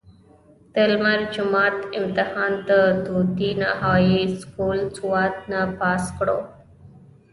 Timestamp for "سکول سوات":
4.41-5.35